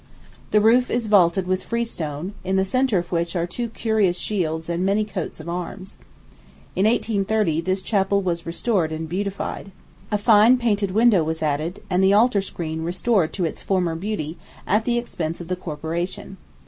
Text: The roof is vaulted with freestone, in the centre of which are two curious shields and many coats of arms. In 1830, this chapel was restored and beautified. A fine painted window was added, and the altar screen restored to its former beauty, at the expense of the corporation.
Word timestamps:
The 0.49 0.59
roof 0.59 0.89
is 0.89 1.05
vaulted 1.05 1.45
with 1.45 1.61
freestone, 1.63 2.33
in 2.43 2.55
the 2.55 2.65
centre 2.65 2.97
of 2.97 3.11
which 3.11 3.35
are 3.35 3.45
two 3.45 3.69
curious 3.69 4.17
shields 4.17 4.67
and 4.67 4.83
many 4.83 5.05
coats 5.05 5.39
of 5.39 5.47
arms. 5.47 5.95
In 6.75 6.85
1830, 6.85 7.61
this 7.61 7.83
chapel 7.83 8.19
was 8.19 8.43
restored 8.43 8.91
and 8.91 9.07
beautified. 9.07 9.69
A 10.09 10.17
fine 10.17 10.57
painted 10.57 10.89
window 10.89 11.23
was 11.23 11.43
added, 11.43 11.83
and 11.87 12.03
the 12.03 12.13
altar 12.13 12.41
screen 12.41 12.81
restored 12.83 13.31
to 13.33 13.45
its 13.45 13.61
former 13.61 13.93
beauty, 13.93 14.39
at 14.65 14.85
the 14.85 14.97
expense 14.97 15.39
of 15.39 15.49
the 15.49 15.55
corporation. 15.55 16.37